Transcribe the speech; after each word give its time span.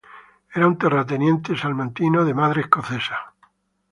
Era 0.55 0.65
un 0.71 0.79
terrateniente 0.79 1.55
salmantino, 1.61 2.25
de 2.25 2.33
madre 2.41 2.61
escocesa. 2.61 3.17